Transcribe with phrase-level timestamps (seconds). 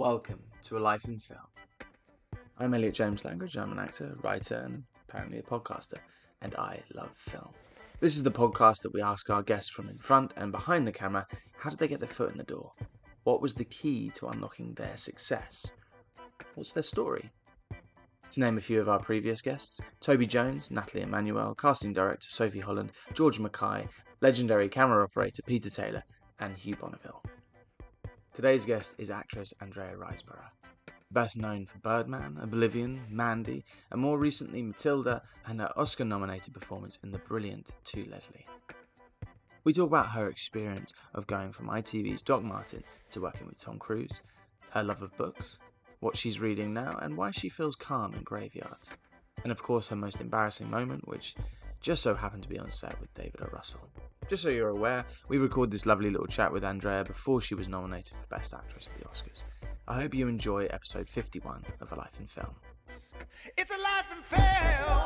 [0.00, 1.40] Welcome to A Life in Film.
[2.58, 3.58] I'm Elliot James Langridge.
[3.58, 5.98] I'm an actor, writer, and apparently a podcaster,
[6.40, 7.50] and I love film.
[8.00, 10.90] This is the podcast that we ask our guests from in front and behind the
[10.90, 11.26] camera
[11.58, 12.72] how did they get their foot in the door?
[13.24, 15.70] What was the key to unlocking their success?
[16.54, 17.30] What's their story?
[18.30, 22.60] To name a few of our previous guests Toby Jones, Nathalie Emmanuel, casting director Sophie
[22.60, 23.86] Holland, George Mackay,
[24.22, 26.02] legendary camera operator Peter Taylor,
[26.38, 27.22] and Hugh Bonneville.
[28.32, 30.50] Today's guest is actress Andrea Riseborough.
[31.10, 36.96] Best known for Birdman, Oblivion, Mandy, and more recently Matilda and her Oscar nominated performance
[37.02, 38.46] in the brilliant To Leslie.
[39.64, 43.80] We talk about her experience of going from ITV's Doc Martin to working with Tom
[43.80, 44.20] Cruise,
[44.70, 45.58] her love of books,
[45.98, 48.96] what she's reading now, and why she feels calm in graveyards.
[49.42, 51.34] And of course, her most embarrassing moment, which
[51.80, 53.48] just so happened to be on set with David O.
[53.52, 53.80] Russell.
[54.28, 57.68] Just so you're aware, we recorded this lovely little chat with Andrea before she was
[57.68, 59.42] nominated for Best Actress at the Oscars.
[59.88, 62.54] I hope you enjoy episode 51 of A Life in Film.
[63.56, 64.99] It's a life in film.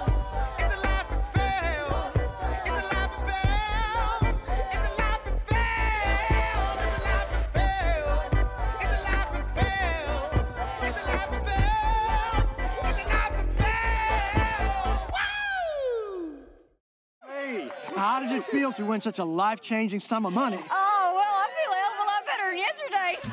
[18.74, 20.56] Does to win such a life-changing sum of money?
[20.56, 23.20] Oh, well, I feel a hell of a lot better than yesterday.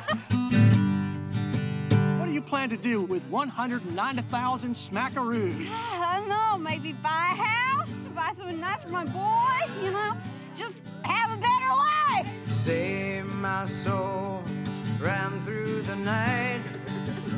[2.19, 5.67] What do you plan to do with 190,000 smackaroos?
[5.69, 10.15] I don't know, maybe buy a house, buy something nice for my boy, you know,
[10.55, 12.27] just have a better life.
[12.51, 14.43] Save my soul,
[14.99, 16.61] ran through the night,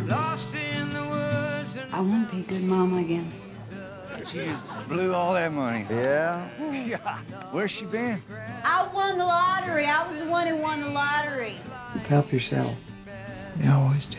[0.05, 3.31] lost in the woods and I want to be a good mama again.
[4.33, 5.85] She just blew all that money.
[5.91, 6.49] Yeah?
[6.73, 7.19] Yeah.
[7.51, 8.19] Where's she been?
[8.65, 9.85] I won the lottery.
[9.85, 11.57] I was the one who won the lottery.
[12.07, 12.75] Help yourself.
[13.61, 14.17] You always do.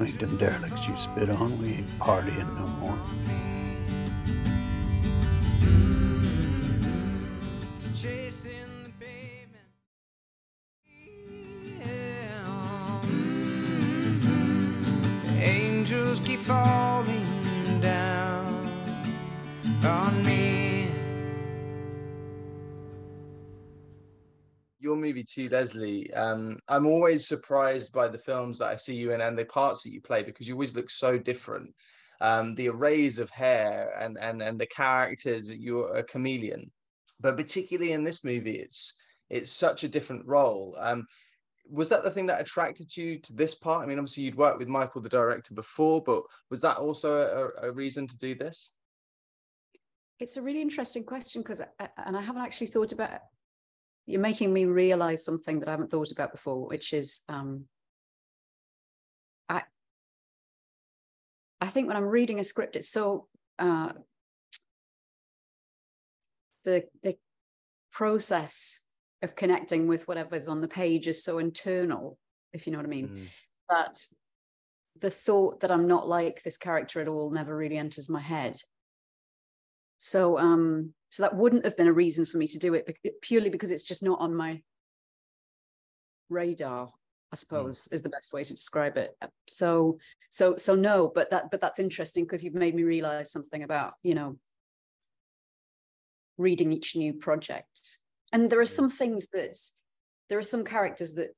[0.00, 1.56] Ain't them derelicts you spit on.
[1.62, 2.98] We ain't partying no more.
[7.94, 8.50] chasing
[8.82, 9.68] the pavement.
[15.38, 16.93] Angels keep falling
[25.14, 29.20] movie To Leslie, um, I'm always surprised by the films that I see you in
[29.20, 31.72] and the parts that you play because you always look so different.
[32.20, 36.70] Um, the arrays of hair and, and, and the characters, you're a chameleon.
[37.20, 38.94] But particularly in this movie, it's
[39.30, 40.76] it's such a different role.
[40.78, 41.06] Um,
[41.70, 43.82] was that the thing that attracted you to this part?
[43.82, 47.68] I mean, obviously you'd worked with Michael, the director, before, but was that also a,
[47.68, 48.70] a reason to do this?
[50.20, 51.62] It's a really interesting question because,
[52.04, 53.20] and I haven't actually thought about.
[54.06, 57.64] You're making me realize something that I haven't thought about before, which is, um,
[59.48, 59.62] I,
[61.60, 63.28] I think when I'm reading a script, it's so
[63.58, 63.92] uh,
[66.64, 67.16] the the
[67.92, 68.82] process
[69.22, 72.18] of connecting with whatever's on the page is so internal,
[72.52, 73.08] if you know what I mean.
[73.08, 73.26] Mm.
[73.70, 74.06] That
[75.00, 78.60] the thought that I'm not like this character at all never really enters my head.
[80.04, 82.86] So um so that wouldn't have been a reason for me to do it
[83.22, 84.60] purely because it's just not on my
[86.28, 86.90] radar
[87.32, 89.16] i suppose is the best way to describe it.
[89.22, 89.98] Uh, so
[90.28, 93.94] so so no but that but that's interesting because you've made me realize something about
[94.02, 94.36] you know
[96.36, 97.98] reading each new project.
[98.30, 99.56] And there are some things that
[100.28, 101.30] there are some characters that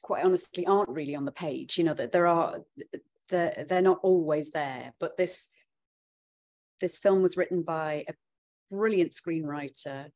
[0.00, 2.60] quite honestly aren't really on the page you know that there are
[3.28, 5.48] they're, they're not always there but this
[6.80, 8.14] this film was written by a
[8.70, 10.08] brilliant screenwriter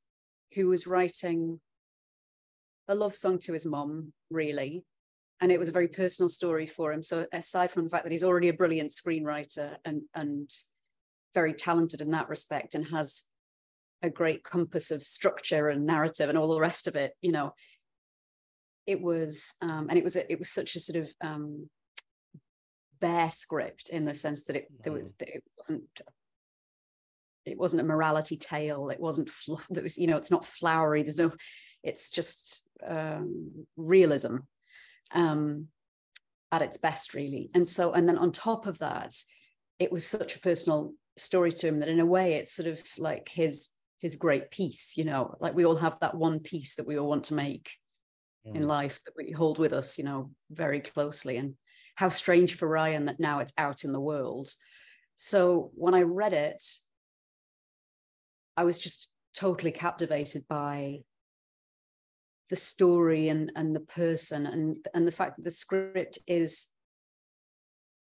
[0.55, 1.61] who was writing
[2.89, 4.85] a love song to his mom, really.
[5.41, 7.03] And it was a very personal story for him.
[7.03, 10.51] So aside from the fact that he's already a brilliant screenwriter and and
[11.35, 13.25] very talented in that respect and has
[14.03, 17.53] a great compass of structure and narrative and all the rest of it, you know,
[18.87, 21.69] it was um, and it was a, it was such a sort of um,
[23.01, 25.84] bare script in the sense that it there was that it wasn't
[27.47, 28.91] it wasn't a morality tale.
[28.91, 31.03] It wasn't fluff that was you know it's not flowery.
[31.03, 31.33] There's no
[31.83, 34.39] it's just um, realism
[35.13, 35.69] um,
[36.51, 37.51] at its best really.
[37.55, 39.15] And so and then on top of that
[39.79, 42.83] it was such a personal story to him that in a way it's sort of
[42.99, 43.69] like his
[44.01, 45.35] his great piece you know?
[45.41, 47.71] Like we all have that one piece that we all want to make
[48.45, 48.67] in Mm.
[48.67, 51.37] life that we hold with us you know very closely.
[51.37, 51.55] And
[51.97, 54.49] how strange for ryan that now it's out in the world.
[55.17, 56.63] So when i read it
[58.56, 61.01] I was just totally captivated by
[62.51, 66.68] the story and and the person and and the fact that the script is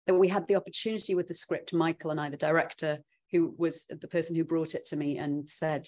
[0.06, 2.98] that we had the opportunity with the script, Michael and I, the director,
[3.30, 5.86] who was the person who brought it to me and said,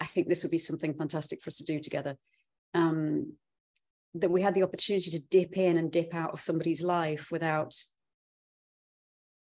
[0.00, 2.16] I think this would be something fantastic for us to do together.
[2.74, 3.34] Um,
[4.14, 7.74] that we had the opportunity to dip in and dip out of somebody's life without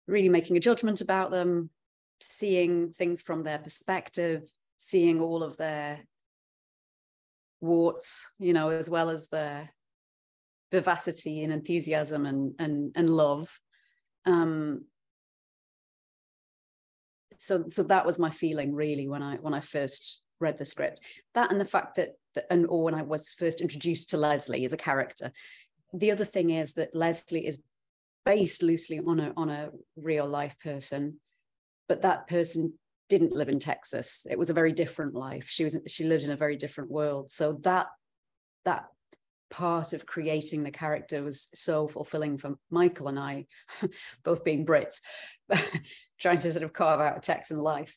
[0.06, 1.70] really making a judgment about them,
[2.21, 4.43] seeing things from their perspective,
[4.79, 6.01] seeing all of their
[7.61, 9.73] warts, you know, as well as their
[10.71, 13.59] vivacity and enthusiasm and and and love.
[14.25, 14.87] Um,
[17.39, 21.01] so so that was my feeling really when I when I first read the script.
[21.35, 24.65] That and the fact that, that and or when I was first introduced to Leslie
[24.65, 25.33] as a character.
[25.93, 27.61] The other thing is that Leslie is
[28.25, 31.21] based loosely on a on a real life person,
[31.88, 32.75] but that person
[33.09, 34.27] didn't live in Texas.
[34.29, 35.47] It was a very different life.
[35.49, 37.31] She was she lived in a very different world.
[37.31, 37.88] So that
[38.65, 38.87] that
[39.50, 43.47] part of creating the character was so fulfilling for Michael and I,
[44.25, 45.00] both being Brits,
[46.21, 47.97] trying to sort of carve out a Texan life.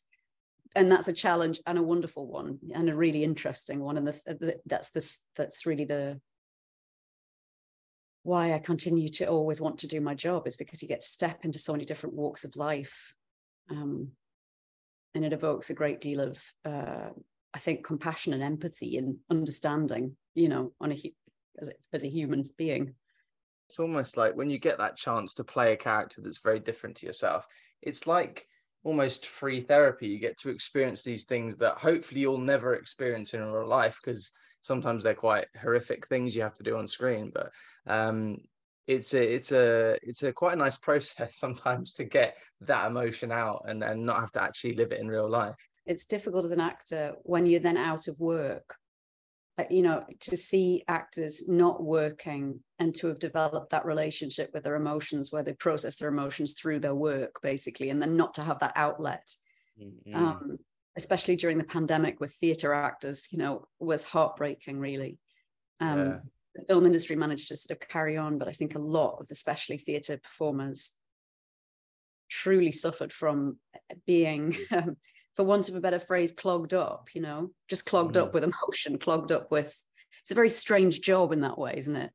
[0.75, 3.97] And that's a challenge and a wonderful one and a really interesting one.
[3.97, 6.21] And the, the, that's this that's really the
[8.21, 11.07] why I continue to always want to do my job is because you get to
[11.07, 13.15] step into so many different walks of life.
[13.69, 14.11] Um,
[15.15, 17.09] and it evokes a great deal of, uh,
[17.53, 21.13] I think, compassion and empathy and understanding, you know, on a
[21.61, 22.93] as a, as a human being.
[23.67, 26.95] It's almost like when you get that chance to play a character that's very different
[26.97, 27.45] to yourself,
[27.81, 28.47] it's like
[28.83, 30.07] almost free therapy.
[30.07, 34.31] You get to experience these things that hopefully you'll never experience in real life because
[34.61, 37.31] sometimes they're quite horrific things you have to do on screen.
[37.33, 37.51] But
[37.85, 38.37] um,
[38.89, 43.31] it's a it's a it's a quite a nice process sometimes to get that emotion
[43.31, 45.55] out and and not have to actually live it in real life.
[45.85, 48.75] It's difficult as an actor when you're then out of work
[49.59, 54.63] uh, you know to see actors not working and to have developed that relationship with
[54.63, 58.43] their emotions where they process their emotions through their work basically and then not to
[58.43, 59.27] have that outlet
[59.81, 60.15] mm-hmm.
[60.15, 60.57] um,
[60.95, 65.19] especially during the pandemic with theater actors you know was heartbreaking really
[65.79, 66.17] um, yeah.
[66.55, 69.27] The film industry managed to sort of carry on but i think a lot of
[69.31, 70.91] especially theater performers
[72.29, 73.57] truly suffered from
[74.05, 74.95] being um,
[75.39, 78.21] for want of a better phrase, clogged up, you know, just clogged mm.
[78.21, 79.73] up with emotion, clogged up with.
[80.21, 82.11] It's a very strange job in that way, isn't it?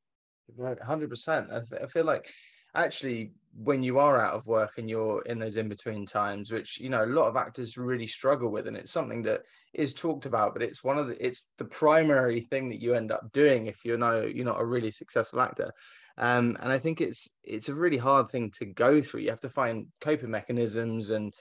[0.55, 1.83] Right, 100%.
[1.83, 2.31] I, feel like
[2.75, 6.81] actually when you are out of work and you're in those in between times which
[6.81, 9.43] you know a lot of actors really struggle with and it's something that
[9.73, 13.13] is talked about but it's one of the it's the primary thing that you end
[13.13, 15.71] up doing if you're no you're not a really successful actor.
[16.17, 19.21] Um, and i think it's it's a really hard thing to go through.
[19.23, 21.33] You have to find coping mechanisms and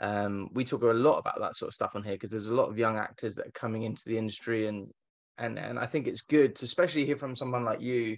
[0.00, 2.54] um, we talk a lot about that sort of stuff on here because there's a
[2.54, 4.92] lot of young actors that are coming into the industry and
[5.38, 8.16] and and I think it's good to especially hear from someone like you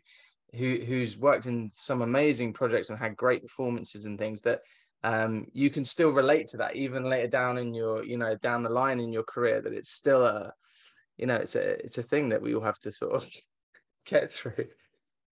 [0.57, 4.61] who who's worked in some amazing projects and had great performances and things that
[5.03, 8.63] um, you can still relate to that even later down in your you know down
[8.63, 10.53] the line in your career that it's still a
[11.17, 13.27] you know it's a it's a thing that we all have to sort of
[14.07, 14.67] get through.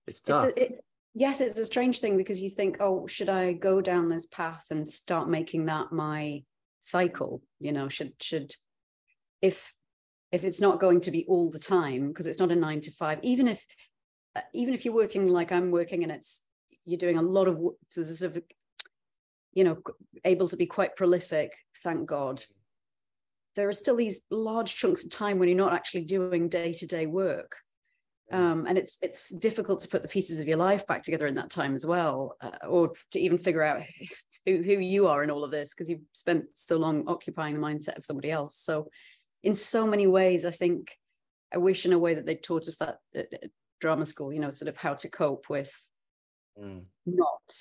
[0.07, 0.85] It's tough it's a, it,
[1.15, 4.67] yes it's a strange thing because you think oh should i go down this path
[4.71, 6.43] and start making that my
[6.81, 7.43] cycle?
[7.59, 8.55] You know should should
[9.43, 9.73] if
[10.33, 12.91] if it's not going to be all the time because it's not a 9 to
[12.91, 13.65] 5 even if
[14.53, 16.43] even if you're working like i'm working and it's
[16.85, 17.59] you're doing a lot of
[18.23, 18.43] of
[19.53, 19.79] you know
[20.25, 22.43] able to be quite prolific thank god.
[23.57, 27.57] There are still these large chunks of time when you're not actually doing day-to-day work.
[28.31, 31.35] Um, and it's it's difficult to put the pieces of your life back together in
[31.37, 33.83] that time as well uh, or to even figure out
[34.47, 37.67] who, who you are in all of this because you've spent so long occupying the
[37.67, 38.59] mindset of somebody else.
[38.59, 38.91] So
[39.43, 40.97] in so many ways i think
[41.55, 44.41] i wish in a way that they taught us that at, at drama school you
[44.41, 45.73] know sort of how to cope with
[46.61, 46.83] mm.
[47.07, 47.55] not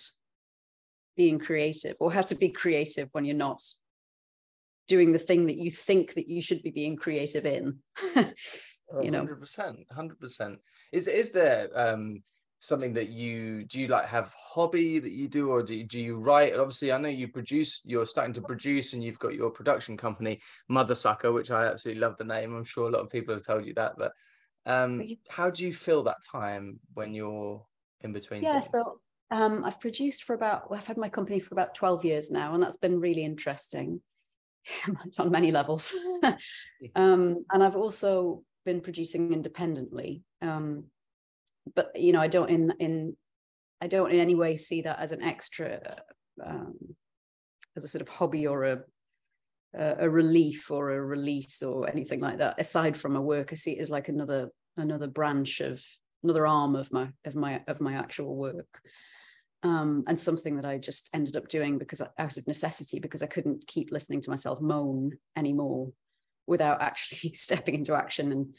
[1.16, 3.62] being creative or how to be creative when you're not
[4.88, 7.78] doing the thing that you think that you should be being creative in
[9.02, 9.26] you know?
[9.26, 10.58] 100% 100%
[10.92, 12.22] is is there um
[12.60, 16.02] something that you do you like have hobby that you do or do you, do
[16.02, 16.54] you write?
[16.54, 19.96] And obviously i know you produce you're starting to produce and you've got your production
[19.96, 22.56] company mother sucker which i absolutely love the name.
[22.56, 24.14] I'm sure a lot of people have told you that but
[24.68, 27.66] um how do you feel that time when you're
[28.02, 28.72] in between yeah things?
[28.72, 29.00] so
[29.32, 32.54] um i've produced for about well, i've had my company for about 12 years now
[32.54, 34.02] and that's been really interesting
[35.18, 35.94] on many levels
[36.96, 40.22] um and i've also been producing independently.
[40.42, 40.84] Um,
[41.74, 43.18] but you know, I don't in in
[43.82, 45.98] I don't in any way see that as an extra,
[46.46, 46.76] um,
[47.76, 48.84] as a sort of hobby or a
[49.74, 52.60] a relief or a release or anything like that.
[52.60, 55.84] Aside from a work, I see it as like another another branch of
[56.24, 58.82] another arm of my of my of my actual work.
[59.64, 63.28] um, and something that I just ended up doing because out of necessity because I
[63.28, 65.92] couldn't keep listening to myself moan anymore
[66.46, 68.56] without actually stepping into action and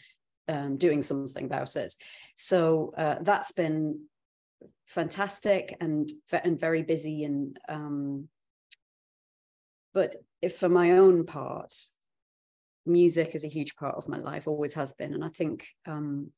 [0.48, 1.92] um, doing something about it.
[2.34, 4.06] So uh, that's been
[4.86, 8.28] fantastic and and very busy and um,
[9.94, 11.72] but if for my own part
[12.86, 15.14] music is a huge part of my life always has been.
[15.14, 16.30] And i think um,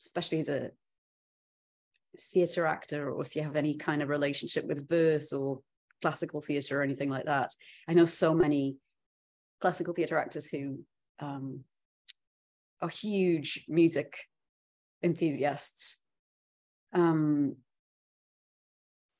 [0.00, 0.70] especially as a
[2.18, 5.60] theatre actor or if you have any kind of relationship with verse or
[6.02, 7.50] classical theatre or anything like that
[7.88, 8.76] i know so many
[9.60, 10.80] classical theatre actors who
[11.20, 11.60] um,
[12.80, 14.18] are huge music
[15.02, 15.98] enthusiasts.
[16.92, 17.56] Um,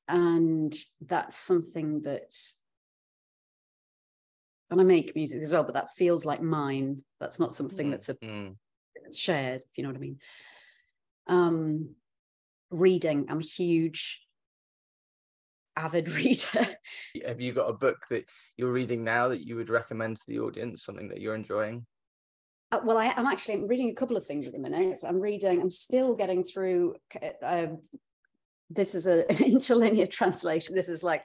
[0.08, 2.34] and that's something that
[4.70, 7.02] and I make music as well, but that feels like mine.
[7.18, 8.56] That's not something Mm, that's a mm.
[9.02, 10.18] that's shared, if you know what I mean.
[11.26, 11.94] Um,
[12.70, 14.20] reading, I'm a huge
[15.76, 16.66] avid reader.
[17.26, 20.40] Have you got a book that you're reading now that you would recommend to the
[20.40, 20.84] audience?
[20.84, 21.86] Something that you're enjoying?
[22.72, 24.98] Uh, well, I, I'm actually I'm reading a couple of things at the minute.
[24.98, 25.60] So I'm reading.
[25.60, 26.94] I'm still getting through.
[27.42, 27.66] Uh,
[28.68, 30.76] this is a, an interlinear translation.
[30.76, 31.24] This is like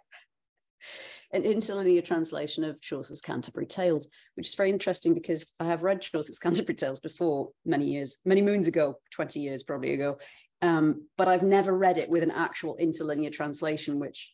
[1.36, 6.02] an interlinear translation of Chaucer's Canterbury Tales, which is very interesting because I have read
[6.02, 10.18] Chaucer's Canterbury Tales before many years, many moons ago, 20 years probably ago.
[10.62, 14.34] Um, but I've never read it with an actual interlinear translation, which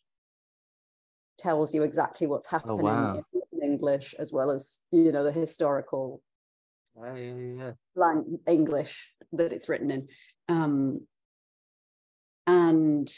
[1.39, 3.23] tells you exactly what's happening wow.
[3.33, 6.21] in English as well as you know the historical
[6.95, 8.21] Yeah, yeah, yeah.
[8.47, 10.07] English that it's written in.
[10.47, 11.07] Um,
[12.45, 13.11] and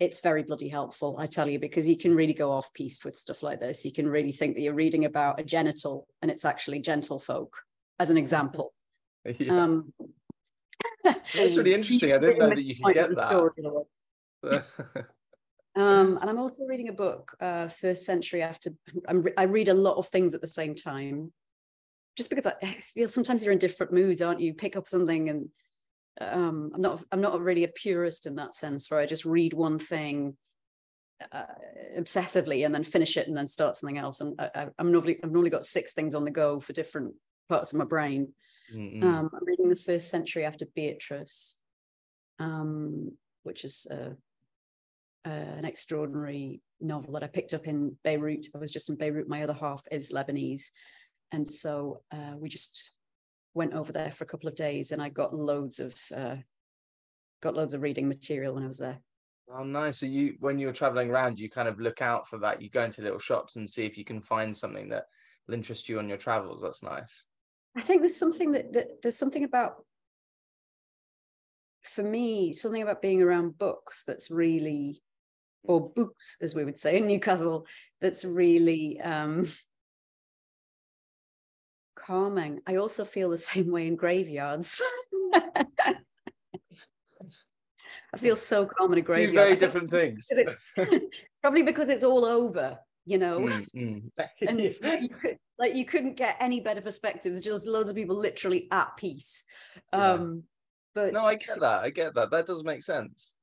[0.00, 3.16] it's very bloody helpful, I tell you, because you can really go off piste with
[3.16, 3.84] stuff like this.
[3.84, 7.50] You can really think that you're reading about a genital and it's actually gentlefolk,
[7.98, 8.72] as an example.
[9.38, 9.64] Yeah.
[9.64, 9.92] Um,
[11.04, 12.10] That's really interesting.
[12.14, 13.28] I didn't know that you could get that.
[13.28, 14.62] story in a way.
[15.76, 18.70] Um, and I'm also reading a book, uh, First Century After.
[19.06, 21.32] I'm re- I read a lot of things at the same time,
[22.16, 24.54] just because I feel sometimes you're in different moods, aren't you?
[24.54, 25.50] Pick up something, and
[26.20, 27.04] um, I'm not.
[27.12, 30.36] I'm not really a purist in that sense, where I just read one thing
[31.32, 31.44] uh,
[31.98, 34.20] obsessively and then finish it and then start something else.
[34.20, 37.14] And I, I'm normally I've normally got six things on the go for different
[37.48, 38.32] parts of my brain.
[38.74, 39.04] Mm, mm.
[39.04, 41.56] Um, I'm reading the first century after Beatrice,
[42.38, 43.12] um,
[43.42, 44.14] which is uh,
[45.26, 48.46] uh, an extraordinary novel that I picked up in Beirut.
[48.54, 49.28] I was just in Beirut.
[49.28, 50.66] My other half is Lebanese.
[51.32, 52.92] And so uh, we just
[53.54, 56.36] went over there for a couple of days and I got loads of uh,
[57.42, 58.98] got loads of reading material when I was there.
[59.52, 59.98] Oh, nice.
[59.98, 62.62] So you, when you're traveling around, you kind of look out for that.
[62.62, 65.06] You go into little shops and see if you can find something that
[65.46, 66.62] will interest you on your travels.
[66.62, 67.26] That's nice.
[67.76, 69.84] I think there's something that, that there's something about
[71.82, 75.02] for me, something about being around books that's really
[75.64, 77.66] or books, as we would say in Newcastle,
[78.00, 79.46] that's really um,
[82.10, 82.60] calming.
[82.66, 84.82] I also feel the same way in graveyards.
[88.12, 89.30] I feel so calm in a graveyard.
[89.30, 90.26] Two very different things.
[90.28, 91.00] because
[91.42, 93.40] probably because it's all over, you know.
[93.40, 94.02] Mm, mm.
[94.48, 98.66] and you could, like you couldn't get any better perspectives just loads of people literally
[98.72, 99.44] at peace
[99.92, 100.12] Yeah.
[100.12, 100.44] um
[100.94, 101.82] but no, I get that.
[101.82, 102.32] I get that.
[102.32, 103.36] That does make sense.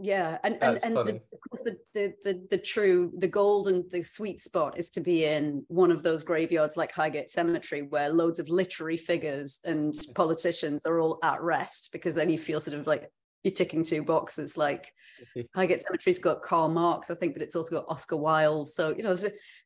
[0.00, 3.84] Yeah and and, That's and the, of course the, the the the true the golden
[3.90, 8.08] the sweet spot is to be in one of those graveyards like highgate cemetery where
[8.08, 10.12] loads of literary figures and mm-hmm.
[10.14, 13.10] politicians are all at rest because then you feel sort of like
[13.44, 14.92] you're ticking two boxes like
[15.54, 18.68] highgate cemetery's got karl marx i think but it's also got oscar wilde.
[18.68, 19.14] So you know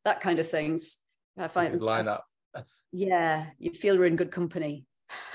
[0.05, 0.99] that kind of things
[1.39, 2.23] i find Good lineup.
[2.93, 4.85] yeah you feel you're in good company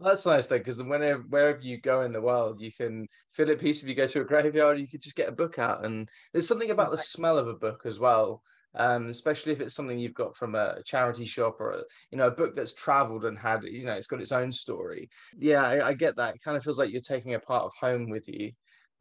[0.00, 3.60] That's nice though, because whenever wherever you go in the world, you can feel at
[3.60, 3.82] peace.
[3.82, 6.48] If you go to a graveyard, you could just get a book out, and there's
[6.48, 8.42] something about the smell of a book as well.
[8.74, 12.28] Um, especially if it's something you've got from a charity shop or a, you know
[12.28, 15.08] a book that's traveled and had you know it's got its own story.
[15.38, 16.34] Yeah, I, I get that.
[16.36, 18.52] It kind of feels like you're taking a part of home with you.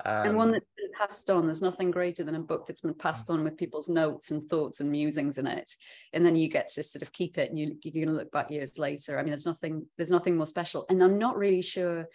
[0.05, 2.93] Um, and one that's been passed on there's nothing greater than a book that's been
[2.93, 5.70] passed on with people's notes and thoughts and musings in it.
[6.13, 8.31] And then you get to sort of keep it and you, you're going to look
[8.31, 9.17] back years later.
[9.17, 10.86] I mean there's nothing there's nothing more special.
[10.89, 12.08] And i'm not really sure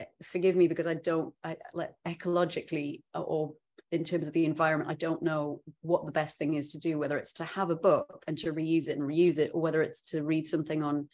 [0.00, 3.54] eh, forgive me because i don't i like ecologically or
[3.90, 6.98] in terms of the environment i don't know what the best thing is to do
[6.98, 9.82] whether it's to have a book and to reuse it and reuse it or whether
[9.82, 11.08] it's to read something on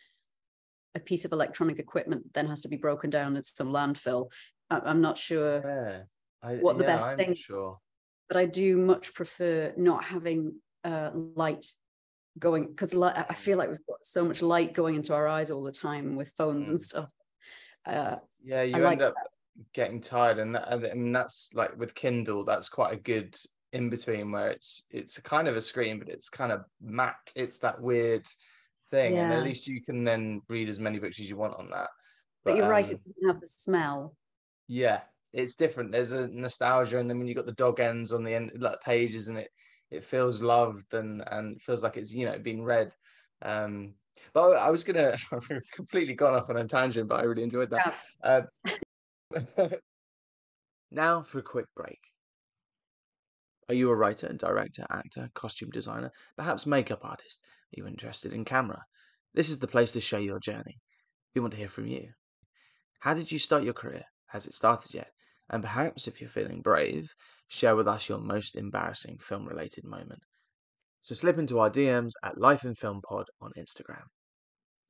[0.95, 4.31] a piece of electronic equipment that then has to be broken down at some landfill
[4.71, 6.03] i'm not sure yeah,
[6.49, 7.79] I, what the yeah, best I'm thing- sure.
[8.29, 11.67] but I do much prefer not having uh, light
[12.39, 15.63] going because I feel like we've got so much light going into our eyes all
[15.65, 16.83] the time with phones and Mm.
[16.83, 17.09] stuff.
[17.85, 19.15] Uh, Yeah, you like end up
[19.73, 23.37] getting tired, and that, I mean that's like with Kindle, that's quite a good
[23.73, 27.33] in between where it's it's kind of a screen, but it's kind of matte.
[27.35, 28.25] It's that weird
[28.93, 31.71] thing, and at least you can then read as many books as you want on
[31.71, 31.89] that.
[32.45, 34.15] But, you're right, um, it doesn't have the smell.
[34.69, 35.93] Yeah, it's different.
[35.93, 38.81] There's a nostalgia, and then when you've got the dog ends on the end, like
[38.81, 39.51] pages, and it
[39.91, 42.93] it feels loved and and feels like it's you know been read.
[43.43, 43.95] Um,
[44.35, 47.71] but I was gonna I've completely gone off on a tangent, but I really enjoyed
[47.71, 47.95] that.
[48.23, 48.43] Uh,
[50.91, 52.01] now for a quick break.
[53.71, 57.41] Are you a writer, and director, actor, costume designer, perhaps makeup artist?
[57.45, 58.85] Are you interested in camera?
[59.33, 60.83] This is the place to share your journey.
[61.35, 62.13] We want to hear from you.
[63.01, 64.05] How did you start your career?
[64.29, 65.13] Has it started yet?
[65.51, 67.15] And perhaps, if you're feeling brave,
[67.49, 70.23] share with us your most embarrassing film related moment.
[71.01, 74.05] So slip into our DMs at Life and Film Pod on Instagram.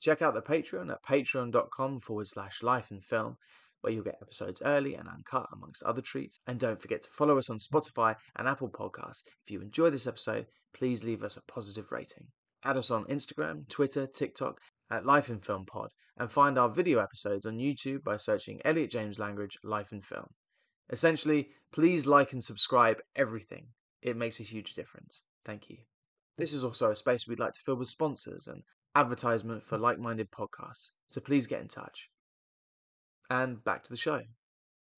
[0.01, 3.37] Check out the Patreon at patreon.com forward slash life and film,
[3.81, 6.41] where you'll get episodes early and uncut, amongst other treats.
[6.47, 9.25] And don't forget to follow us on Spotify and Apple Podcasts.
[9.45, 12.27] If you enjoy this episode, please leave us a positive rating.
[12.65, 16.99] Add us on Instagram, Twitter, TikTok at Life and Film Pod, and find our video
[16.99, 20.27] episodes on YouTube by searching Elliot James Langridge Life and Film.
[20.91, 23.69] Essentially, please like and subscribe everything.
[24.03, 25.23] It makes a huge difference.
[25.45, 25.79] Thank you.
[26.37, 28.63] This is also a space we'd like to fill with sponsors and
[28.95, 32.09] advertisement for like minded podcasts, so please get in touch.
[33.31, 34.23] And back to the show.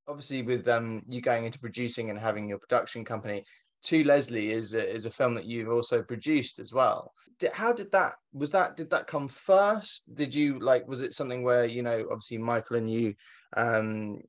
[0.07, 3.45] Obviously, with um, you going into producing and having your production company,
[3.85, 7.15] To Leslie is a, is a film that you've also produced as well.
[7.39, 10.15] Did, how did that was that did that come first?
[10.15, 13.15] Did you like was it something where you know obviously Michael and you
[13.57, 14.21] um,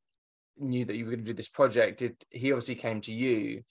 [0.58, 2.00] knew that you were going to do this project?
[2.00, 3.64] Did he obviously came to you?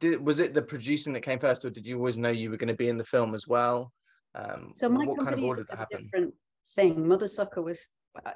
[0.00, 2.56] Did was it the producing that came first, or did you always know you were
[2.56, 3.92] going to be in the film as well?
[4.34, 6.04] Um, So my what kind of order did that bit happen?
[6.04, 6.34] different
[6.74, 7.06] thing.
[7.06, 7.90] Mother Sucker was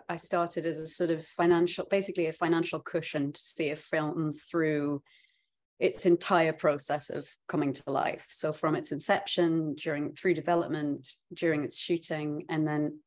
[0.08, 4.32] I started as a sort of financial, basically a financial cushion to see a film
[4.32, 5.02] through
[5.80, 8.26] its entire process of coming to life.
[8.30, 13.00] So from its inception, during through development, during its shooting, and then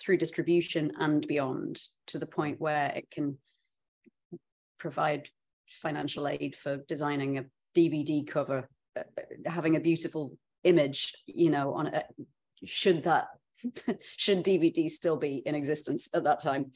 [0.00, 3.38] through distribution and beyond to the point where it can
[4.78, 5.28] provide
[5.68, 7.44] financial aid for designing a
[7.76, 9.02] DVD cover, uh,
[9.46, 12.06] having a beautiful image, you know, on it.
[12.64, 13.28] Should that
[14.16, 16.72] should DVD still be in existence at that time?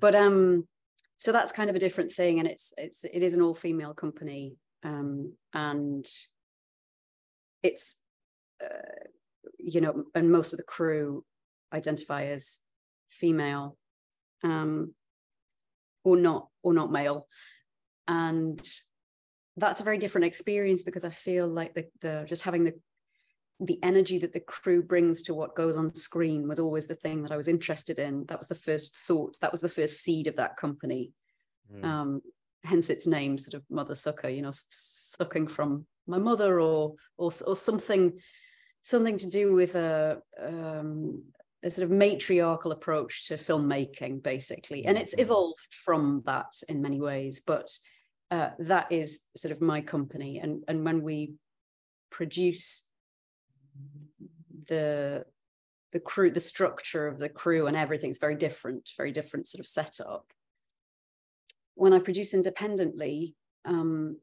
[0.00, 0.66] But um,
[1.18, 3.92] so that's kind of a different thing, and it's it's it is an all female
[3.92, 4.54] company,
[4.84, 6.06] um, and
[7.62, 8.02] it's
[8.62, 9.04] uh,
[9.58, 11.24] you know, and most of the crew
[11.72, 12.60] identify as
[13.10, 13.76] female,
[14.44, 14.94] um,
[16.04, 17.26] or not or not male,
[18.06, 18.64] and
[19.56, 22.74] that's a very different experience because I feel like the the just having the
[23.60, 27.22] the energy that the crew brings to what goes on screen was always the thing
[27.22, 28.24] that I was interested in.
[28.26, 29.38] That was the first thought.
[29.40, 31.12] That was the first seed of that company.
[31.72, 31.84] Mm.
[31.84, 32.22] Um,
[32.64, 34.28] hence its name, sort of Mother Sucker.
[34.28, 38.18] You know, sucking from my mother, or or or something,
[38.82, 41.24] something to do with a um,
[41.64, 44.86] a sort of matriarchal approach to filmmaking, basically.
[44.86, 45.22] And it's Mhm.
[45.22, 47.76] evolved from that in many ways, but
[48.30, 50.38] uh, that is sort of my company.
[50.38, 51.34] And and when we
[52.10, 52.84] produce
[54.68, 55.24] the
[55.92, 59.66] the crew, the structure of the crew and everything's very different, very different sort of
[59.66, 60.26] setup.
[61.76, 64.18] When I produce independently, um,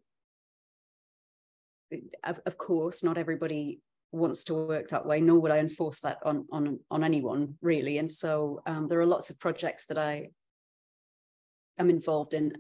[2.24, 6.20] of, of course, not everybody wants to work that way, nor would I enforce that
[6.24, 7.98] on on on anyone really.
[7.98, 10.30] And so um, there are lots of projects that I
[11.80, 12.54] am involved in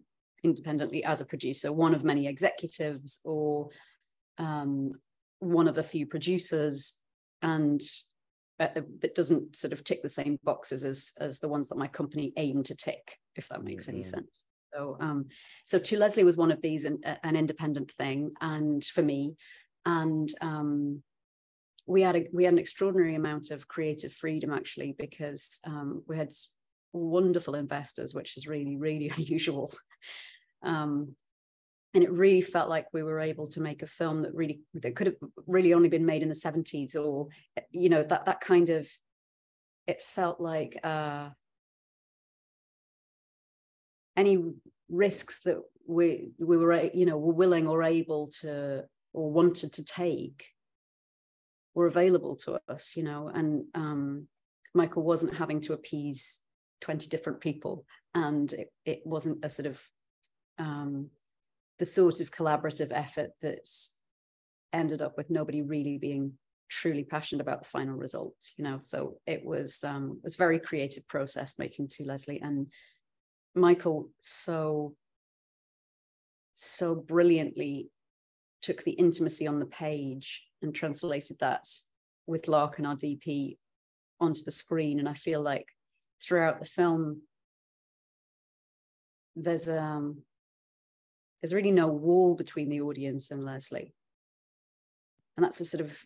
[0.43, 3.69] independently as a producer, one of many executives or
[4.37, 4.91] um,
[5.39, 6.99] one of a few producers,
[7.41, 7.81] and
[8.59, 8.67] uh,
[9.01, 12.33] that doesn't sort of tick the same boxes as as the ones that my company
[12.37, 14.05] aim to tick, if that makes any Mhm.
[14.05, 14.45] sense.
[14.73, 15.27] So, um,
[15.63, 19.35] so to Leslie was one of these, an, an independent thing, and for me,
[19.85, 21.03] and um,
[21.85, 26.17] we had a we had an extraordinary amount of creative freedom actually because um, we
[26.17, 26.31] had
[26.93, 29.71] wonderful investors, which is really really unusual.
[30.63, 31.15] Um,
[31.95, 34.95] and it really felt like we were able to make a film that really that
[34.95, 35.15] could have
[35.47, 37.29] really only been made in the 70s or
[37.71, 38.87] you know that that kind of
[39.87, 41.29] it felt like uh
[44.17, 44.43] any
[44.89, 49.83] risks that we we were you know were willing or able to or wanted to
[49.83, 50.47] take
[51.73, 53.31] were available to us you know?
[53.33, 54.27] And um
[54.73, 56.41] michael wasn't having to appease
[56.81, 59.81] 20 different people and it, it wasn't a sort of
[60.57, 61.09] um
[61.79, 63.95] the sort of collaborative effort that's
[64.73, 66.33] ended up with nobody really being
[66.69, 70.59] truly passionate about the final result you know so it was um it was very
[70.59, 72.67] creative process making to leslie and
[73.55, 74.95] Michael so
[76.55, 77.89] so brilliantly
[78.61, 81.65] took the intimacy on the page and translated that
[82.27, 83.57] with Larkin, our DP,
[84.19, 84.99] onto the screen.
[84.99, 85.67] And I feel like
[86.23, 87.21] throughout the film,
[89.35, 90.23] there's um
[91.45, 93.93] there's really no wall between the audience and Leslie.
[95.37, 96.03] And that's a sort of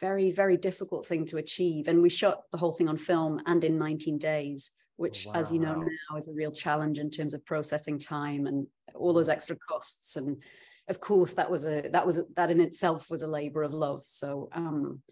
[0.00, 1.86] very, very difficult thing to achieve.
[1.86, 5.58] And we shot the whole thing on film and in 19 days, which, as you
[5.58, 9.54] know now, is a real challenge in terms of processing time and all those extra
[9.54, 10.16] costs.
[10.16, 10.42] And
[10.88, 13.74] of course, that was a that was a, that in itself was a labor of
[13.74, 14.04] love.
[14.06, 15.02] So, um,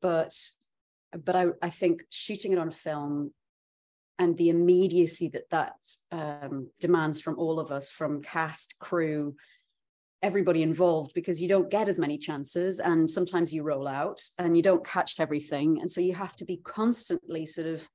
[0.00, 0.32] but
[1.24, 3.32] but I I think shooting it on film
[4.20, 5.76] and the immediacy that that
[6.12, 9.34] um, demands from all of us, from cast, crew,
[10.22, 14.56] everybody involved, because you don't get as many chances, and sometimes you roll out and
[14.56, 17.88] you don't catch everything, and so you have to be constantly sort of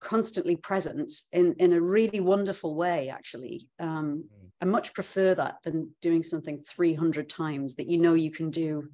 [0.00, 3.68] constantly present in in a really wonderful way actually.
[3.78, 4.24] Um
[4.62, 8.88] i much prefer that than doing something 300 times that you know you can do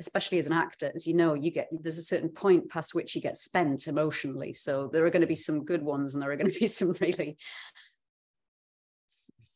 [0.00, 3.14] especially as an actor as you know you get there's a certain point past which
[3.14, 6.30] you get spent emotionally so there are going to be some good ones and there
[6.32, 7.36] are going to be some really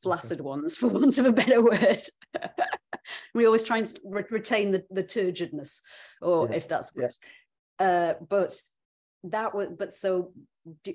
[0.03, 1.99] flaccid ones for want of a better word
[3.35, 5.81] we always try and re- retain the, the turgidness
[6.21, 6.57] or Yeah.
[6.57, 7.03] if that's Yeah.
[7.03, 7.17] good
[7.87, 8.61] uh but
[9.25, 10.33] that was but so
[10.83, 10.93] do,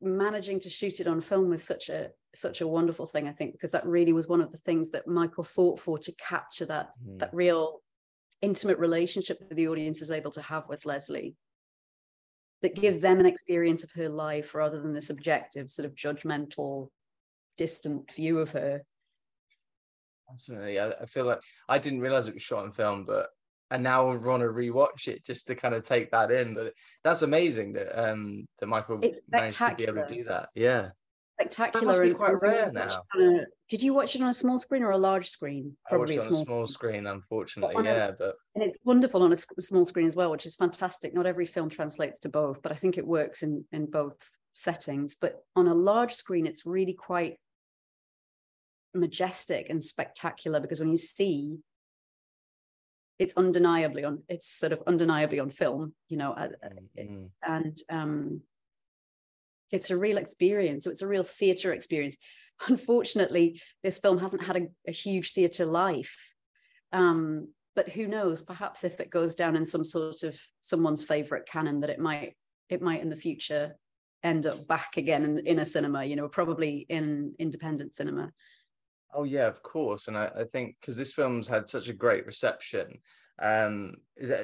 [0.00, 3.52] managing to shoot it on film was such a such a wonderful thing i think
[3.52, 6.94] because that really was one of the things that michael fought for to capture that
[7.06, 7.18] Mm.
[7.18, 7.82] that real
[8.42, 11.34] intimate relationship that the audience is able to have with leslie
[12.62, 16.88] that gives them an experience of her life rather than this objective sort of judgmental
[17.56, 18.82] distant view of her
[20.30, 20.78] Definitely.
[20.78, 23.28] I, I feel like I didn't realize it was shot on film, but
[23.70, 26.54] and now I want to rewatch it just to kind of take that in.
[26.54, 26.72] But
[27.04, 30.50] that's amazing that um that Michael It's managed to be able to do that.
[30.54, 30.90] Yeah.
[31.40, 33.02] Spectacular must be and quite rare now.
[33.14, 36.12] a- did you watch it on a small screen or a large screen I watched
[36.12, 37.74] it on a small small screen, unfortunately.
[37.78, 41.14] a- Yeah, but and it's wonderful on a small screen as well, which is fantastic.
[41.14, 44.18] Not every film translates to both, but I think it works in in both
[44.54, 45.14] settings.
[45.14, 47.38] But on a large screen, it's really quite
[48.94, 51.58] majestic and spectacular because when you see
[53.18, 56.48] it's undeniably on it's sort of undeniably on film you know uh,
[56.98, 57.28] mm, mm.
[57.46, 58.40] and um
[59.70, 60.84] it's a real experience.
[60.84, 62.16] So it's a real theatre experience.
[62.68, 66.16] Unfortunately this film hasn't had a, a huge theatre life.
[66.92, 68.42] Um but who knows?
[68.42, 72.34] Perhaps if it goes down in some sort of someone's favorite canon that it might
[72.68, 73.76] it might in the future
[74.24, 78.32] end up back again in, in a cinema you know probably in independent cinema.
[79.14, 82.26] Oh yeah, of course, and I, I think because this film's had such a great
[82.26, 82.98] reception,
[83.40, 83.94] um,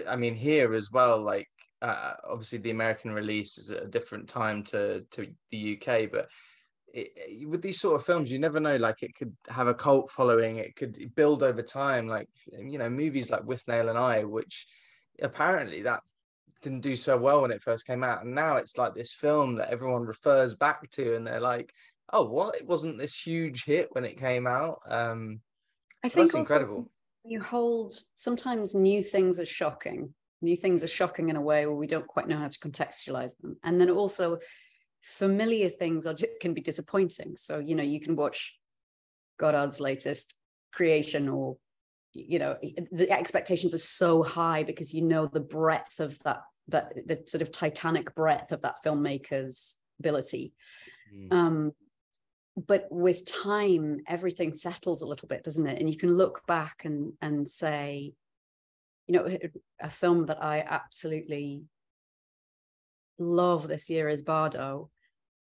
[0.08, 1.48] I mean here as well, like
[1.84, 6.28] uh, obviously the American release is at a different time to to the UK, but
[6.92, 8.76] it, it- with these sort of films, you never know.
[8.76, 12.08] Like it could have a cult following, it could build over time.
[12.08, 14.66] Like you know, movies like Withnail and I, which
[15.20, 16.00] apparently that
[16.62, 19.56] didn't do so well when it first came out, and now it's like this film
[19.56, 21.72] that everyone refers back to, and they're like,
[22.12, 25.40] oh what it wasn't this huge hit when it came out um
[26.04, 26.90] I think that's incredible
[27.24, 30.12] you hold sometimes new things are shocking.
[30.44, 33.36] New things are shocking in a way where we don't quite know how to contextualize
[33.38, 33.56] them.
[33.64, 34.38] And then also
[35.02, 37.36] familiar things are can be disappointing.
[37.36, 38.56] So, you know, you can watch
[39.38, 40.36] Godard's latest
[40.72, 41.56] creation or
[42.14, 42.56] you know,
[42.92, 47.42] the expectations are so high because you know the breadth of that that the sort
[47.42, 50.54] of titanic breadth of that filmmaker's ability.
[51.14, 51.32] Mm.
[51.32, 51.72] Um,
[52.56, 55.80] but with time, everything settles a little bit, doesn't it?
[55.80, 58.14] And you can look back and and say,
[59.06, 59.38] you know,
[59.80, 61.64] a film that I absolutely
[63.18, 64.90] love this year is Bardo,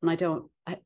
[0.01, 0.49] and I don't.
[0.65, 0.77] I,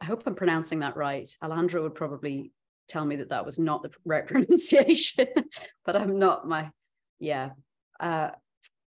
[0.00, 1.28] I hope I'm pronouncing that right.
[1.42, 2.52] Alejandro would probably
[2.88, 5.26] tell me that that was not the right pronunciation,
[5.84, 6.46] but I'm not.
[6.48, 6.70] My
[7.18, 7.50] yeah,
[8.00, 8.30] uh,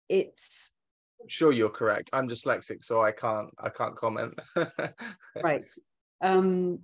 [0.09, 0.71] it's
[1.21, 4.39] I'm sure you're correct i'm dyslexic so i can't i can't comment
[5.43, 5.69] right
[6.21, 6.81] um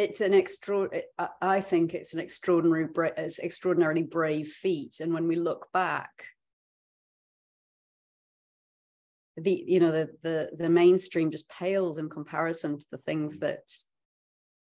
[0.00, 0.88] it's an extra
[1.42, 4.98] I- think it's an extraordinary it's extraordinarily brave feat.
[5.00, 6.24] And when we look back
[9.36, 13.40] the you know the the the mainstream just pales in comparison to the things mm.
[13.40, 13.62] that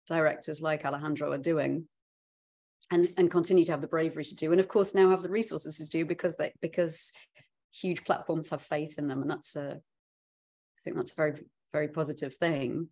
[0.08, 1.88] directors like alejandro are doing
[2.92, 4.52] and and continue to have the bravery to do.
[4.52, 7.14] And of course now have the resources to do because they because
[7.72, 9.22] huge platforms have faith in them.
[9.22, 9.80] And that's a
[10.78, 11.34] i think that's a very
[11.72, 12.90] very positive thing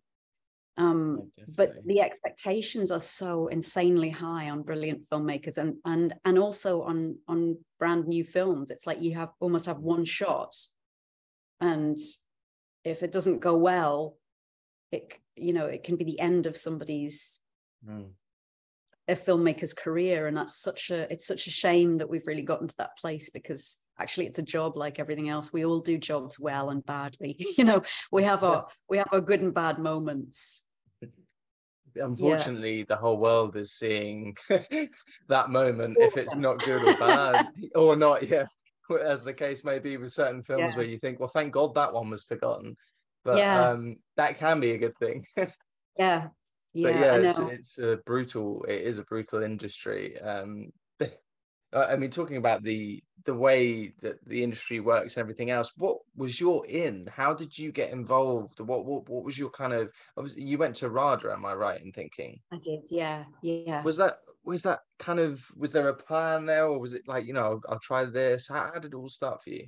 [0.76, 6.38] um Yeah, but the expectations are so insanely high on brilliant filmmakers and and and
[6.38, 10.54] also on on brand new films it's like you have almost have one shot
[11.60, 11.98] and
[12.84, 14.16] if it doesn't go well
[14.92, 17.40] it you know it can be the end of somebody's
[17.86, 18.12] Mm.
[19.10, 22.68] A filmmaker's career and that's such a it's such a shame that we've really gotten
[22.68, 26.38] to that place because actually it's a job like everything else we all do jobs
[26.38, 30.62] well and badly you know we have our we have our good and bad moments
[31.96, 34.36] Unfortunately, the whole world is seeing
[35.28, 38.28] that moment if it's not good or bad or not.
[38.28, 38.46] Yeah,
[39.04, 40.76] as the case may be with certain films Yeah.
[40.78, 42.76] where you think, well, thank God that one was forgotten.
[43.24, 43.70] But Yeah.
[43.70, 45.26] um, that can be a good thing.
[45.36, 46.30] but
[46.72, 48.64] yeah yeah, yeah, it's, it's a brutal.
[48.64, 50.20] It is a brutal industry.
[50.20, 50.72] Um,
[51.72, 55.72] I mean, talking about the the way that the industry works and everything else.
[55.76, 57.08] What was your in?
[57.12, 58.60] How did you get involved?
[58.60, 59.90] What what what was your kind of?
[60.16, 61.32] Obviously, you went to RADA.
[61.32, 62.40] Am I right in thinking?
[62.52, 66.66] i did yeah yeah was that was that kind of was there a plan there
[66.66, 69.08] or was it like you know I'll, I'll try this how, how did it all
[69.08, 69.66] start for you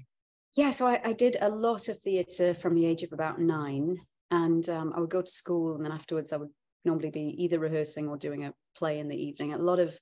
[0.55, 3.99] yeah so I, I did a lot of theatre from the age of about nine
[4.31, 6.51] and um, i would go to school and then afterwards i would
[6.85, 9.53] normally be either rehearsing or doing a play in the evening.
[9.53, 9.99] A lot of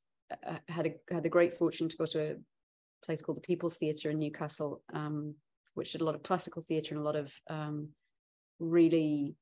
[0.47, 2.37] uh, had a had the great fortune to go to a
[3.05, 5.35] place called the people's theatre in newcastle um,
[5.75, 7.89] which did a lot of classical theatre and a lot of um,
[8.59, 9.35] really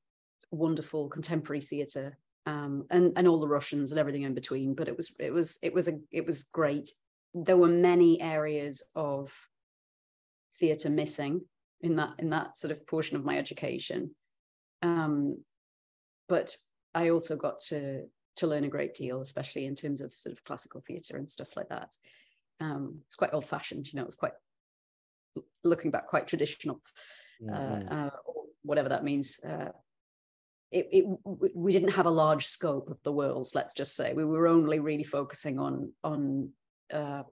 [0.51, 4.73] wonderful contemporary theatre um, and and all the russians and everything in between.
[4.73, 6.89] But it was it was it was a it was great.
[7.33, 9.31] There were many areas of
[10.59, 11.41] theatre missing
[11.81, 14.15] in that in that sort of portion of my education.
[14.81, 15.43] Um,
[16.27, 16.55] but
[16.95, 18.03] i also got to
[18.39, 21.49] to learn a great deal especially in terms of sort of classical theatre and stuff
[21.57, 21.97] like that.
[22.61, 24.33] Um, it's quite old fashioned you know it's quite
[25.63, 26.81] looking back quite traditional
[27.49, 29.71] uh, uh, or whatever that means uh,
[30.71, 34.13] it, it we didn't have a large scope of the world let's just say.
[34.13, 36.51] We were only really focusing on on
[36.93, 37.23] uh,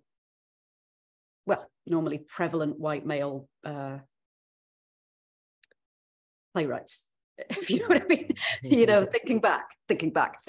[1.46, 3.98] well normally prevalent white male uh,
[6.54, 7.06] playwrights
[7.50, 8.30] if you know what i mean
[8.64, 10.40] you know thinking back thinking back.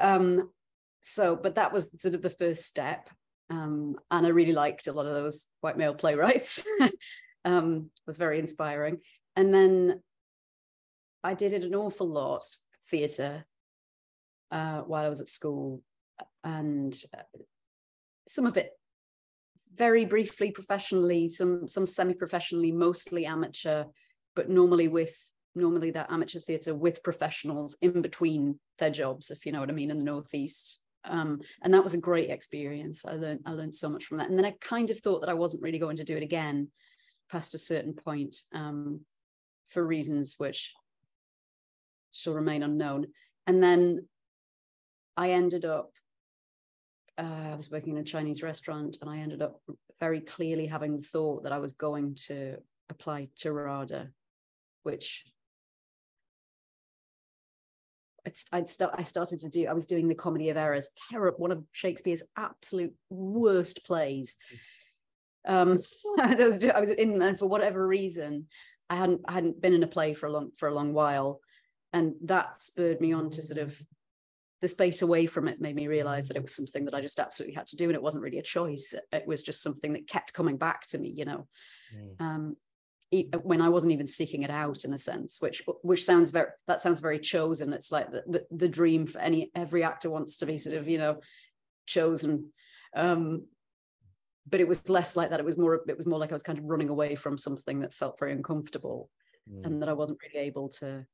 [0.00, 0.50] Um
[1.00, 3.08] so but that was sort of the first step
[3.50, 6.62] um and i really liked a lot of those white male playwrights.
[7.46, 9.00] Um was very inspiring.
[9.36, 10.02] And then
[11.22, 12.44] i did it an awful lot
[12.90, 13.44] theatre
[14.50, 15.82] uh while i was at school
[16.42, 17.38] and uh,
[18.26, 18.70] some of it
[19.74, 23.84] very briefly professionally some some semi-professionally mostly amateur
[24.36, 25.14] but normally with
[25.54, 29.72] normally that amateur theatre with professionals in between their jobs if you know what i
[29.72, 30.80] mean in the northeast.
[31.06, 33.04] Um, and that was a great experience.
[33.04, 34.30] I learned i learned so much from that.
[34.30, 36.68] And then i kind of thought that i wasn't really going to do it again
[37.30, 39.00] past a certain point um,
[39.68, 40.72] for reasons which
[42.12, 43.06] shall remain unknown.
[43.46, 44.06] And then
[45.16, 45.90] i ended up
[47.18, 49.60] uh, I was working in a Chinese restaurant and I ended up
[50.00, 52.56] very clearly having the thought that I was going to
[52.90, 54.10] apply to RADA,
[54.82, 55.24] which
[58.26, 61.52] I'd, st- I started to do, I was doing the Comedy of Errors, terror, one
[61.52, 64.36] of Shakespeare's absolute worst plays.
[65.46, 65.78] Um,
[66.20, 68.46] I was, I was in, and for whatever reason,
[68.88, 71.40] I hadn't, I hadn't been in a play for a long, for a long while.
[71.92, 73.80] And that spurred me on to sort of
[74.60, 77.20] the space away from it made me realize that it was something that I just
[77.20, 77.84] absolutely had to do.
[77.84, 78.94] And it wasn't really a choice.
[79.12, 81.46] It was just something that kept coming back to me, you know,
[82.18, 82.63] um, e-
[83.42, 86.80] when I wasn't even seeking it out in a sense, which, which sounds very, that
[86.80, 87.72] sounds very chosen.
[87.72, 90.88] It's like the, the, the dream for any, every actor wants to be sort of,
[90.88, 91.20] you know,
[91.86, 92.52] chosen.
[92.94, 93.46] Um,
[94.48, 95.40] but it was less like that.
[95.40, 97.80] It was more, it was more like I was kind of running away from something
[97.80, 99.10] that felt very uncomfortable
[99.64, 101.06] and that I wasn't really able to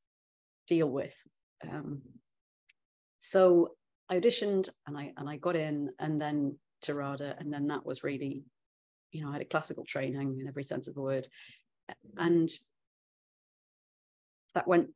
[0.68, 1.16] deal with.
[1.68, 2.02] Um,
[3.18, 3.74] so
[4.08, 7.84] I auditioned and I and I got in and then to RADA and then that
[7.84, 8.44] was really,
[9.12, 11.26] you know, I had a classical training in every sense of the word,
[12.16, 12.50] and
[14.54, 14.90] that went,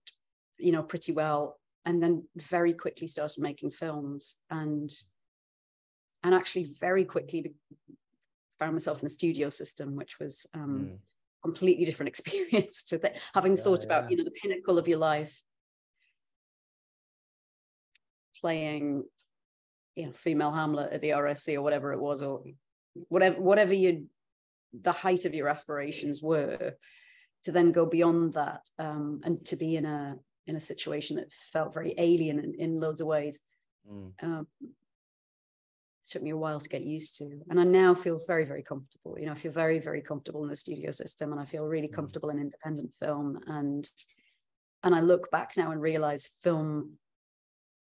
[0.59, 1.59] you know, pretty well.
[1.87, 4.91] And then very quickly started making films and
[6.23, 7.53] and actually very quickly
[8.59, 10.99] found myself in a studio system, which was um, Mm.
[11.43, 14.99] completely different experience to th- having Yeah, thought about you know the pinnacle of your
[14.99, 15.43] life
[18.41, 19.05] playing
[19.95, 22.43] you know female hamlet at the rsc or whatever it was or
[23.09, 24.07] whatever whatever you
[24.83, 26.75] the height of your aspirations were
[27.45, 31.33] to then go beyond that um, and to be in a in a situation that
[31.33, 33.41] felt very alien in, in loads of ways
[33.91, 34.13] Mm.
[34.23, 34.47] um,
[36.07, 39.19] took me a while to get used to and i now feel very very comfortable
[39.19, 41.89] you know i feel very very comfortable in the studio system and i feel really
[41.89, 41.95] Mm.
[41.95, 43.91] comfortable in independent film and
[44.83, 46.95] and i look back now and realize film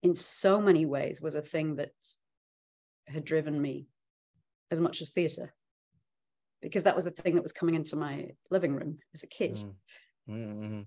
[0.03, 1.93] in so many ways was a thing that
[3.07, 3.87] had driven me
[4.69, 5.53] as much as theatre
[6.61, 9.55] because that was the thing that was coming into my living room as a kid
[9.55, 9.75] Mm.
[10.29, 10.81] Mm-hmm.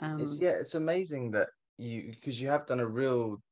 [0.00, 3.42] Um, It's yeah, it's amazing that you because you have done a real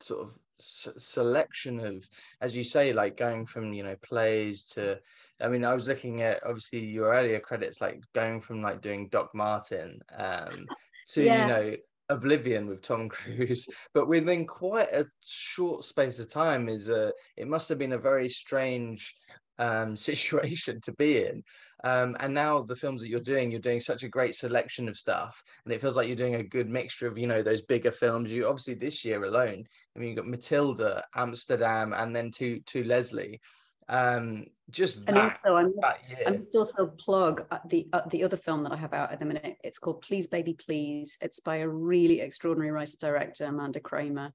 [0.00, 2.06] sort of s- selection of,
[2.40, 4.98] as you say, like going from you know plays to.
[5.40, 9.08] I mean, I was looking at obviously your earlier credits, like going from like doing
[9.08, 10.66] Doc Martin, um,
[11.08, 11.42] to Yeah.
[11.42, 11.76] you know
[12.10, 17.12] Oblivion with Tom Cruise, but within quite a short space of time is a.
[17.36, 19.14] It must have been a very strange
[19.60, 21.42] um situation to be in
[21.84, 24.96] um and now the films that you're doing you're doing such a great selection of
[24.96, 27.92] stuff and it feels like you're doing a good mixture of you know those bigger
[27.92, 32.58] films you obviously this year alone i mean you've got matilda amsterdam and then to
[32.66, 33.40] to leslie
[33.88, 38.22] um just and that, also, I must, I must also plug uh, the uh, the
[38.22, 39.56] other film that I have out at the minute.
[39.64, 41.18] It's called Please Baby Please.
[41.20, 44.32] It's by a really extraordinary writer director Amanda Kramer.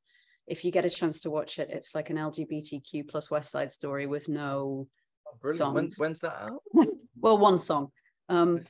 [0.48, 3.72] If you get a chance to watch it, it's like an LGBTQ plus West Side
[3.72, 4.88] Story with no
[5.40, 5.74] Brilliant.
[5.74, 6.62] When, when's that out
[7.20, 7.92] well one song.
[8.30, 8.62] Um,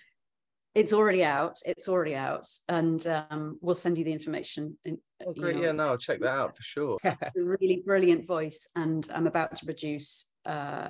[0.74, 1.60] it's already out.
[1.66, 4.78] It's already out, and um, we'll send you the information.
[4.84, 8.28] In, oh you know, yeah no i'll check that out for sure a really brilliant
[8.28, 10.90] voice and i'm about to produce uh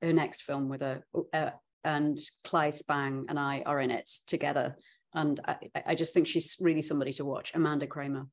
[0.00, 1.02] her next film with her
[1.32, 1.50] uh,
[1.86, 4.76] and Cly Spang and I are in it together
[5.14, 8.26] and I, I just think she's really somebody to watch Amanda Kramer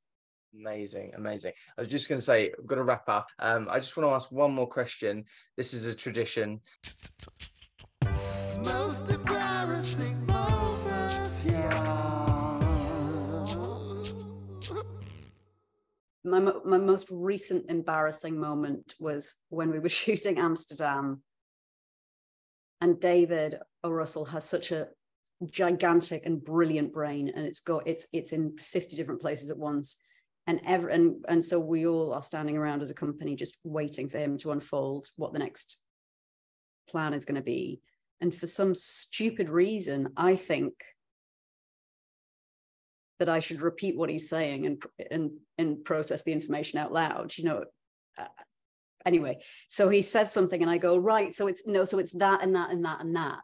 [0.56, 1.54] Amazing, amazing.
[1.78, 3.28] I was just going to say, I'm going to wrap up.
[3.40, 5.26] Um, I just want to ask one more question.
[5.58, 6.62] This is a tradition.
[8.64, 12.04] Most embarrassing moments, yeah.
[16.24, 21.22] my, my most recent embarrassing moment was when we were shooting Amsterdam
[22.82, 23.90] and David O.
[23.90, 24.88] Russell has such a
[25.46, 29.98] gigantic and brilliant brain and it's got it's it's in 50 different places at once
[30.48, 34.10] and ever and and so we all are standing around as a company just waiting
[34.10, 35.80] for him to unfold what the next
[36.90, 37.82] plan is going to be.
[38.20, 40.74] And for some stupid reason i think
[43.20, 47.38] that i should repeat what he's saying and and and process the information out loud
[47.38, 47.64] you know
[48.18, 48.26] uh,
[49.06, 49.40] anyway.
[49.68, 52.56] So he says something and i go right so it's no so it's that and
[52.56, 53.44] that and that and that.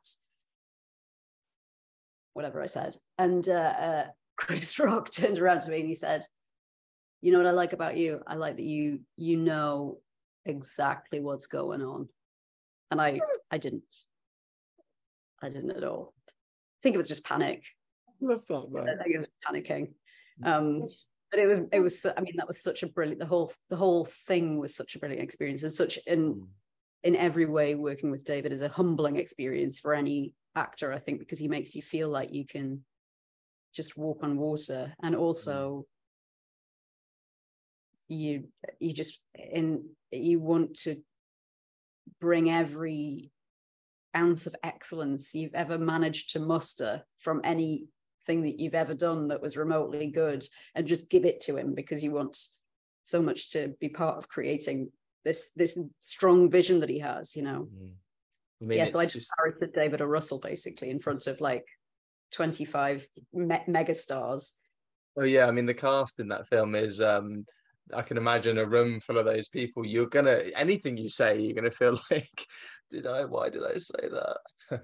[2.33, 2.95] Whatever i said.
[3.17, 4.05] And uh, uh
[4.37, 6.23] chris rock turned around to me and he said
[7.21, 8.21] you know what i like about you?
[8.27, 9.99] I like that you you know
[10.45, 12.09] exactly what's going on.
[12.91, 13.19] And i
[13.51, 13.83] i didn't
[15.41, 16.13] i didn't at all.
[16.27, 17.63] I think it was just panic.
[18.21, 19.93] Love that, I think it was panicking.
[20.43, 20.87] Um,
[21.31, 23.75] but it was it was I mean that was such a brilliant the whole the
[23.75, 26.47] whole thing was such a brilliant experience and such in
[27.03, 31.19] in every way working with David is a humbling experience for any actor I think
[31.19, 32.83] because he makes you feel like you can
[33.73, 34.93] just walk on water.
[35.03, 35.85] And also
[38.09, 38.45] you
[38.79, 40.97] you just in you want to
[42.19, 43.31] bring every
[44.15, 47.87] ounce of excellence you've ever managed to muster from anything
[48.27, 50.45] that you've ever done that was remotely good
[50.75, 52.35] and just give it to him because you want
[53.05, 54.89] so much to be part of creating
[55.23, 57.67] this this strong vision that he has you know?
[57.73, 57.91] Mm.
[58.61, 60.05] I mean, yeah so i it's just parroted david o.
[60.05, 61.65] Russell basically in front of like
[62.31, 64.51] 25 me- megastars.
[65.17, 67.45] Oh yeah, I mean the cast in that film is um
[67.93, 69.85] I can imagine a room full of those people.
[69.85, 72.47] You're gonna anything you say, you're gonna feel like,
[72.89, 74.37] did I why did I say that?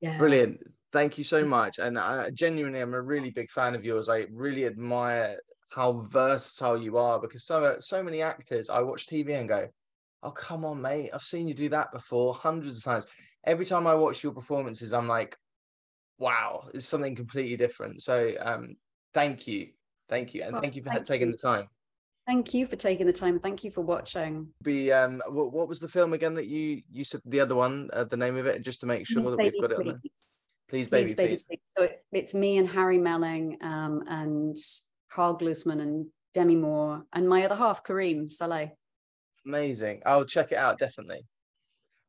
[0.00, 0.60] yeah Brilliant.
[0.92, 1.78] Thank you so much.
[1.78, 4.08] And I genuinely I'm a really big fan of yours.
[4.08, 5.38] I really admire
[5.70, 9.68] how versatile you are because so so many actors I watch TV and go,
[10.22, 13.06] Oh come on, mate, I've seen you do that before hundreds of times.
[13.44, 15.36] Every time I watch your performances, I'm like,
[16.18, 18.02] wow, it's something completely different.
[18.02, 18.76] So um
[19.14, 19.72] thank you.
[20.08, 20.42] Thank you.
[20.42, 21.32] And Well, thank you for thank taking you.
[21.32, 21.68] the time.
[22.30, 25.80] Thank you for taking the time thank you for watching Be um what, what was
[25.80, 28.62] the film again that you you said the other one, uh, the name of it,
[28.62, 30.00] just to make sure Please, that baby, we've got it on there.
[30.00, 30.36] please.
[30.68, 31.60] Please, Please, baby, please.
[31.64, 34.56] So it's it's me and Harry Melling um, and
[35.10, 38.70] Karl Glusman and Demi Moore and my other half, Karim Saleh.
[39.44, 40.02] Amazing.
[40.06, 41.26] I'll check it out definitely.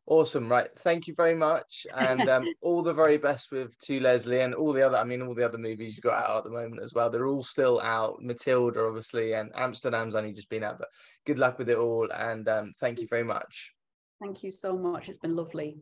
[0.08, 0.50] Awesome.
[0.50, 0.68] Right.
[0.80, 1.86] Thank you very much.
[1.96, 5.22] And um, all the very best with To Leslie and all the other, I mean,
[5.22, 7.10] all the other movies you've got out at the moment as well.
[7.10, 8.22] They're all still out.
[8.22, 10.90] Matilda, obviously, and Amsterdam's only just been out, but
[11.26, 12.10] good luck with it all.
[12.12, 13.74] And um, thank you very much.
[14.22, 15.08] Thank you so much.
[15.10, 15.78] It's been lovely.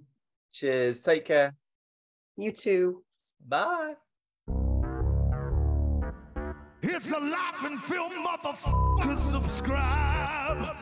[0.52, 1.00] Cheers.
[1.00, 1.56] Take care.
[2.38, 3.04] You too.
[3.48, 3.96] Bye.
[6.82, 9.32] It's a laughing film, motherfucker.
[9.32, 10.76] Subscribe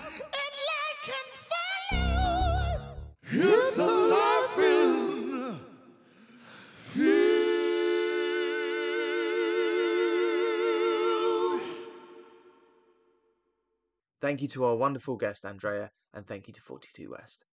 [3.29, 5.59] It's a laughing
[6.77, 7.31] film.
[14.21, 17.43] Thank you to our wonderful guest, Andrea, and thank you to 42 West.